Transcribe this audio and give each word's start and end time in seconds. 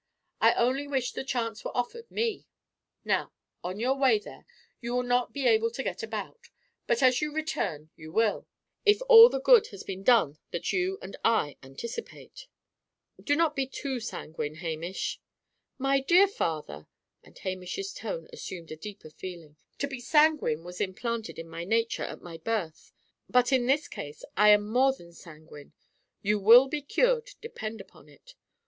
I 0.41 0.55
only 0.55 0.87
wish 0.87 1.11
the 1.11 1.23
chance 1.23 1.63
were 1.63 1.77
offered 1.77 2.09
me! 2.09 2.47
Now, 3.05 3.31
on 3.63 3.79
your 3.79 3.93
way 3.95 4.17
there, 4.17 4.47
you 4.81 4.95
will 4.95 5.03
not 5.03 5.31
be 5.31 5.45
able 5.45 5.69
to 5.69 5.83
get 5.83 6.01
about; 6.01 6.49
but, 6.87 7.03
as 7.03 7.21
you 7.21 7.31
return, 7.31 7.91
you 7.95 8.11
will 8.11 8.47
if 8.83 8.99
all 9.07 9.29
the 9.29 9.39
good 9.39 9.67
has 9.67 9.83
been 9.83 10.01
done 10.01 10.39
you 10.51 10.97
that 11.01 11.17
I 11.23 11.55
anticipate." 11.61 12.47
"Do 13.23 13.35
not 13.35 13.55
be 13.55 13.67
too 13.67 13.99
sanguine, 13.99 14.55
Hamish." 14.55 15.21
"My 15.77 15.99
dear 15.99 16.27
father," 16.27 16.87
and 17.23 17.37
Hamish's 17.37 17.93
tone 17.93 18.27
assumed 18.33 18.71
a 18.71 18.75
deeper 18.77 19.11
feeling, 19.11 19.55
"to 19.77 19.85
be 19.87 19.99
sanguine 19.99 20.63
was 20.63 20.81
implanted 20.81 21.37
in 21.37 21.47
my 21.47 21.63
nature, 21.63 22.01
at 22.05 22.23
my 22.23 22.39
birth: 22.39 22.91
but 23.29 23.51
in 23.53 23.67
this 23.67 23.87
case 23.87 24.23
I 24.35 24.49
am 24.49 24.67
more 24.67 24.93
than 24.93 25.13
sanguine. 25.13 25.73
You 26.23 26.39
will 26.39 26.67
be 26.67 26.81
cured, 26.81 27.29
depend 27.39 27.79
upon 27.79 28.09
it. 28.09 28.33